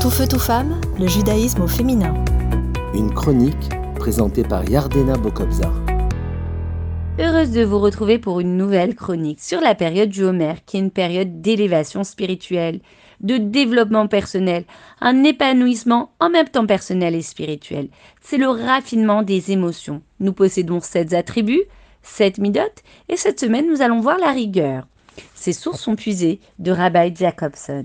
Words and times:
Tout 0.00 0.08
feu, 0.08 0.26
tout 0.26 0.38
femme, 0.38 0.80
le 0.98 1.06
judaïsme 1.06 1.60
au 1.60 1.66
féminin. 1.66 2.14
Une 2.94 3.12
chronique 3.12 3.68
présentée 3.96 4.42
par 4.42 4.66
Yardena 4.66 5.12
Bokobzar. 5.12 5.74
Heureuse 7.18 7.50
de 7.50 7.62
vous 7.62 7.78
retrouver 7.78 8.18
pour 8.18 8.40
une 8.40 8.56
nouvelle 8.56 8.94
chronique 8.94 9.40
sur 9.40 9.60
la 9.60 9.74
période 9.74 10.08
du 10.08 10.24
Homer, 10.24 10.54
qui 10.64 10.78
est 10.78 10.80
une 10.80 10.90
période 10.90 11.42
d'élévation 11.42 12.02
spirituelle, 12.02 12.80
de 13.20 13.36
développement 13.36 14.06
personnel, 14.06 14.64
un 15.02 15.22
épanouissement 15.22 16.12
en 16.18 16.30
même 16.30 16.48
temps 16.48 16.66
personnel 16.66 17.14
et 17.14 17.20
spirituel. 17.20 17.88
C'est 18.22 18.38
le 18.38 18.48
raffinement 18.48 19.22
des 19.22 19.52
émotions. 19.52 20.00
Nous 20.18 20.32
possédons 20.32 20.80
sept 20.80 21.12
attributs, 21.12 21.64
sept 22.02 22.38
midotes, 22.38 22.82
et 23.10 23.18
cette 23.18 23.38
semaine 23.38 23.68
nous 23.70 23.82
allons 23.82 24.00
voir 24.00 24.16
la 24.16 24.32
rigueur. 24.32 24.86
Ces 25.34 25.52
sources 25.52 25.82
sont 25.82 25.96
puisées 25.96 26.40
de 26.58 26.72
Rabbi 26.72 27.14
Jacobson. 27.14 27.84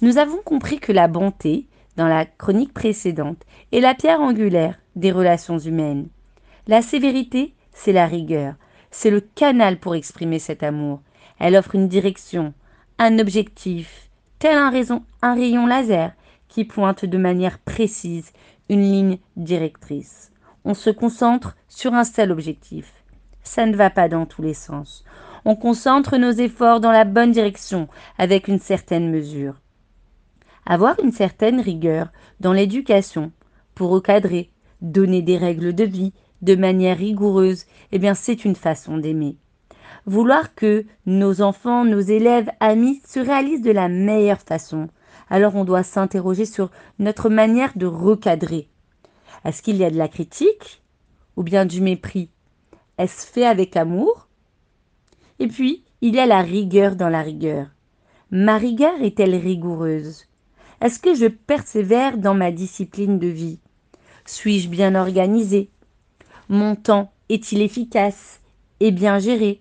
Nous 0.00 0.18
avons 0.18 0.38
compris 0.44 0.78
que 0.78 0.92
la 0.92 1.08
bonté, 1.08 1.66
dans 1.96 2.06
la 2.06 2.24
chronique 2.24 2.72
précédente, 2.72 3.42
est 3.72 3.80
la 3.80 3.94
pierre 3.94 4.20
angulaire 4.20 4.78
des 4.96 5.12
relations 5.12 5.58
humaines. 5.58 6.08
La 6.66 6.82
sévérité, 6.82 7.54
c'est 7.72 7.92
la 7.92 8.06
rigueur, 8.06 8.54
c'est 8.90 9.10
le 9.10 9.20
canal 9.20 9.78
pour 9.78 9.94
exprimer 9.94 10.38
cet 10.38 10.62
amour. 10.62 11.00
Elle 11.38 11.56
offre 11.56 11.74
une 11.74 11.88
direction, 11.88 12.52
un 12.98 13.18
objectif, 13.18 14.10
tel 14.38 14.56
un, 14.56 14.72
un 15.22 15.34
rayon 15.34 15.66
laser 15.66 16.12
qui 16.48 16.64
pointe 16.64 17.04
de 17.04 17.18
manière 17.18 17.58
précise 17.58 18.32
une 18.68 18.82
ligne 18.82 19.18
directrice. 19.36 20.30
On 20.64 20.74
se 20.74 20.90
concentre 20.90 21.56
sur 21.68 21.94
un 21.94 22.04
seul 22.04 22.32
objectif. 22.32 22.92
Ça 23.42 23.66
ne 23.66 23.76
va 23.76 23.90
pas 23.90 24.08
dans 24.08 24.26
tous 24.26 24.42
les 24.42 24.54
sens. 24.54 25.04
On 25.44 25.56
concentre 25.56 26.16
nos 26.16 26.32
efforts 26.32 26.80
dans 26.80 26.92
la 26.92 27.04
bonne 27.04 27.32
direction 27.32 27.88
avec 28.18 28.48
une 28.48 28.58
certaine 28.58 29.10
mesure. 29.10 29.54
Avoir 30.70 31.00
une 31.02 31.12
certaine 31.12 31.62
rigueur 31.62 32.12
dans 32.40 32.52
l'éducation 32.52 33.32
pour 33.74 33.88
recadrer, 33.88 34.50
donner 34.82 35.22
des 35.22 35.38
règles 35.38 35.74
de 35.74 35.84
vie 35.84 36.12
de 36.42 36.56
manière 36.56 36.98
rigoureuse, 36.98 37.64
eh 37.90 37.98
bien 37.98 38.12
c'est 38.12 38.44
une 38.44 38.54
façon 38.54 38.98
d'aimer. 38.98 39.38
Vouloir 40.04 40.54
que 40.54 40.84
nos 41.06 41.40
enfants, 41.40 41.86
nos 41.86 42.00
élèves, 42.00 42.50
amis 42.60 43.00
se 43.06 43.18
réalisent 43.18 43.62
de 43.62 43.70
la 43.70 43.88
meilleure 43.88 44.42
façon, 44.42 44.88
alors 45.30 45.56
on 45.56 45.64
doit 45.64 45.82
s'interroger 45.82 46.44
sur 46.44 46.70
notre 46.98 47.30
manière 47.30 47.72
de 47.74 47.86
recadrer. 47.86 48.68
Est-ce 49.46 49.62
qu'il 49.62 49.76
y 49.78 49.84
a 49.84 49.90
de 49.90 49.96
la 49.96 50.08
critique 50.08 50.82
ou 51.36 51.42
bien 51.44 51.64
du 51.64 51.80
mépris? 51.80 52.28
Est-ce 52.98 53.26
fait 53.26 53.46
avec 53.46 53.74
amour? 53.74 54.28
Et 55.38 55.48
puis, 55.48 55.82
il 56.02 56.14
y 56.14 56.20
a 56.20 56.26
la 56.26 56.42
rigueur 56.42 56.94
dans 56.94 57.08
la 57.08 57.22
rigueur. 57.22 57.68
Ma 58.30 58.58
rigueur 58.58 59.00
est-elle 59.00 59.34
rigoureuse? 59.34 60.28
Est-ce 60.80 61.00
que 61.00 61.14
je 61.14 61.26
persévère 61.26 62.18
dans 62.18 62.34
ma 62.34 62.52
discipline 62.52 63.18
de 63.18 63.26
vie? 63.26 63.58
Suis-je 64.24 64.68
bien 64.68 64.94
organisé? 64.94 65.70
Mon 66.48 66.76
temps 66.76 67.10
est-il 67.28 67.62
efficace 67.62 68.40
et 68.80 68.90
bien 68.90 69.18
géré? 69.18 69.60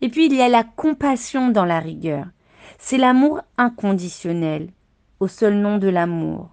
Et 0.00 0.08
puis 0.08 0.26
il 0.26 0.34
y 0.34 0.42
a 0.42 0.48
la 0.48 0.64
compassion 0.64 1.50
dans 1.50 1.64
la 1.64 1.80
rigueur. 1.80 2.26
C'est 2.78 2.98
l'amour 2.98 3.40
inconditionnel, 3.56 4.70
au 5.20 5.28
seul 5.28 5.54
nom 5.54 5.78
de 5.78 5.88
l'amour. 5.88 6.50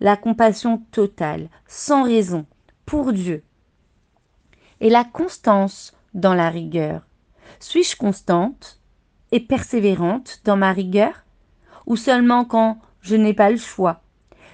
La 0.00 0.16
compassion 0.16 0.78
totale, 0.90 1.48
sans 1.66 2.02
raison, 2.02 2.46
pour 2.84 3.12
Dieu. 3.12 3.42
Et 4.80 4.90
la 4.90 5.04
constance 5.04 5.94
dans 6.14 6.34
la 6.34 6.50
rigueur. 6.50 7.06
Suis-je 7.60 7.96
constante 7.96 8.80
et 9.32 9.40
persévérante 9.40 10.40
dans 10.44 10.56
ma 10.56 10.72
rigueur? 10.72 11.24
Ou 11.86 11.96
seulement 11.96 12.44
quand 12.44 12.78
je 13.06 13.14
n'ai 13.14 13.34
pas 13.34 13.50
le 13.50 13.56
choix. 13.56 14.00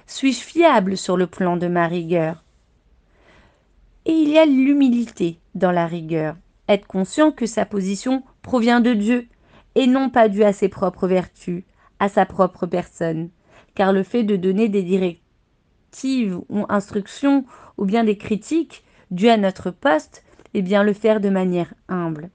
Suis-je 0.05 0.41
fiable 0.41 0.95
sur 0.95 1.17
le 1.17 1.25
plan 1.25 1.57
de 1.57 1.67
ma 1.67 1.87
rigueur? 1.87 2.43
Et 4.05 4.11
il 4.11 4.29
y 4.29 4.37
a 4.37 4.45
l'humilité 4.45 5.39
dans 5.55 5.71
la 5.71 5.87
rigueur. 5.87 6.35
Être 6.69 6.85
conscient 6.85 7.31
que 7.31 7.47
sa 7.47 7.65
position 7.65 8.21
provient 8.43 8.79
de 8.79 8.93
Dieu 8.93 9.27
et 9.73 9.87
non 9.87 10.11
pas 10.11 10.29
due 10.29 10.43
à 10.43 10.53
ses 10.53 10.69
propres 10.69 11.07
vertus, 11.07 11.63
à 11.99 12.09
sa 12.09 12.27
propre 12.27 12.67
personne. 12.67 13.29
Car 13.73 13.91
le 13.91 14.03
fait 14.03 14.23
de 14.23 14.35
donner 14.35 14.69
des 14.69 14.83
directives 14.83 16.39
ou 16.49 16.65
instructions 16.69 17.45
ou 17.77 17.85
bien 17.85 18.03
des 18.03 18.17
critiques 18.17 18.83
dues 19.09 19.29
à 19.29 19.37
notre 19.37 19.71
poste, 19.71 20.23
eh 20.53 20.61
bien 20.61 20.83
le 20.83 20.93
faire 20.93 21.19
de 21.19 21.29
manière 21.29 21.73
humble. 21.87 22.29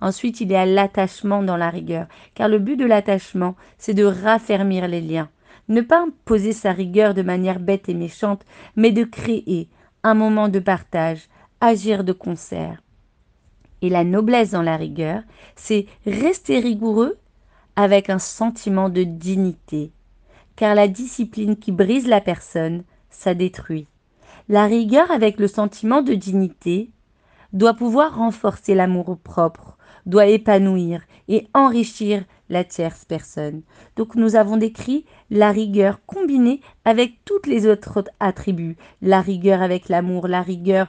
Ensuite, 0.00 0.40
il 0.40 0.52
y 0.52 0.56
a 0.56 0.64
l'attachement 0.64 1.42
dans 1.42 1.56
la 1.56 1.70
rigueur, 1.70 2.06
car 2.34 2.48
le 2.48 2.60
but 2.60 2.76
de 2.76 2.84
l'attachement, 2.84 3.56
c'est 3.78 3.94
de 3.94 4.04
raffermir 4.04 4.86
les 4.86 5.00
liens. 5.00 5.28
Ne 5.68 5.80
pas 5.80 6.02
imposer 6.02 6.52
sa 6.52 6.72
rigueur 6.72 7.14
de 7.14 7.22
manière 7.22 7.60
bête 7.60 7.88
et 7.88 7.94
méchante, 7.94 8.44
mais 8.76 8.92
de 8.92 9.04
créer 9.04 9.68
un 10.02 10.14
moment 10.14 10.48
de 10.48 10.60
partage, 10.60 11.28
agir 11.60 12.04
de 12.04 12.12
concert. 12.12 12.82
Et 13.82 13.88
la 13.88 14.04
noblesse 14.04 14.52
dans 14.52 14.62
la 14.62 14.76
rigueur, 14.76 15.22
c'est 15.56 15.86
rester 16.06 16.60
rigoureux 16.60 17.18
avec 17.74 18.08
un 18.08 18.18
sentiment 18.18 18.88
de 18.88 19.02
dignité, 19.02 19.90
car 20.54 20.74
la 20.74 20.88
discipline 20.88 21.56
qui 21.56 21.72
brise 21.72 22.06
la 22.06 22.20
personne, 22.20 22.84
ça 23.10 23.34
détruit. 23.34 23.86
La 24.48 24.66
rigueur 24.66 25.10
avec 25.10 25.38
le 25.38 25.48
sentiment 25.48 26.02
de 26.02 26.14
dignité 26.14 26.90
doit 27.52 27.74
pouvoir 27.74 28.16
renforcer 28.16 28.74
l'amour 28.74 29.18
propre, 29.18 29.75
doit 30.06 30.26
épanouir 30.26 31.02
et 31.28 31.46
enrichir 31.54 32.24
la 32.48 32.64
tierce 32.64 33.04
personne. 33.04 33.62
Donc 33.96 34.14
nous 34.14 34.36
avons 34.36 34.56
décrit 34.56 35.04
la 35.30 35.50
rigueur 35.50 35.98
combinée 36.06 36.60
avec 36.84 37.24
toutes 37.24 37.46
les 37.46 37.66
autres 37.66 38.04
attributs. 38.20 38.76
La 39.02 39.20
rigueur 39.20 39.62
avec 39.62 39.88
l'amour, 39.88 40.28
la 40.28 40.42
rigueur 40.42 40.88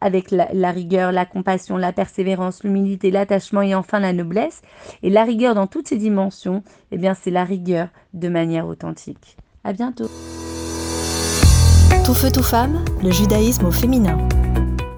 avec 0.00 0.30
la, 0.30 0.70
rigueur, 0.70 1.10
la 1.10 1.26
compassion, 1.26 1.76
la 1.76 1.92
persévérance, 1.92 2.62
l'humilité, 2.62 3.10
l'attachement 3.10 3.62
et 3.62 3.74
enfin 3.74 3.98
la 3.98 4.12
noblesse. 4.12 4.62
Et 5.02 5.10
la 5.10 5.24
rigueur 5.24 5.56
dans 5.56 5.66
toutes 5.66 5.88
ces 5.88 5.96
dimensions, 5.96 6.62
eh 6.92 6.98
bien 6.98 7.14
c'est 7.14 7.32
la 7.32 7.44
rigueur 7.44 7.88
de 8.14 8.28
manière 8.28 8.68
authentique. 8.68 9.36
À 9.64 9.72
bientôt. 9.72 10.08
Tout 12.04 12.14
feu, 12.14 12.30
tout 12.32 12.44
femme, 12.44 12.84
le 13.02 13.10
judaïsme 13.10 13.66
au 13.66 13.72
féminin. 13.72 14.16